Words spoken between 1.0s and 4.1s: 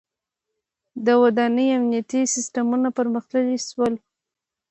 •د ودانیو امنیتي سیستمونه پرمختللي شول.